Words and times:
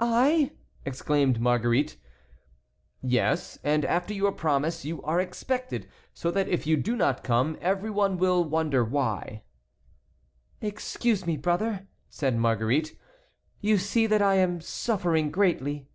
"I!" 0.00 0.50
exclaimed 0.84 1.38
Marguerite. 1.40 1.96
"Yes, 3.02 3.56
and 3.62 3.84
after 3.84 4.12
your 4.12 4.32
promise 4.32 4.84
you 4.84 5.00
are 5.02 5.20
expected; 5.20 5.86
so 6.12 6.32
that 6.32 6.48
if 6.48 6.66
you 6.66 6.76
do 6.76 6.96
not 6.96 7.22
come 7.22 7.56
every 7.60 7.88
one 7.88 8.16
will 8.18 8.42
wonder 8.42 8.82
why." 8.84 9.44
"Excuse 10.60 11.24
me, 11.24 11.36
brother," 11.36 11.86
said 12.08 12.36
Marguerite, 12.36 12.98
"you 13.60 13.78
see 13.78 14.08
that 14.08 14.22
I 14.22 14.34
am 14.34 14.60
suffering 14.60 15.30
greatly." 15.30 15.88